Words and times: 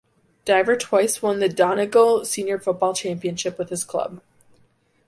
Diver 0.45 0.77
twice 0.77 1.21
won 1.21 1.37
the 1.37 1.47
Donegal 1.47 2.25
Senior 2.25 2.57
Football 2.57 2.95
Championship 2.95 3.59
with 3.59 3.69
his 3.69 3.83
club. 3.83 4.19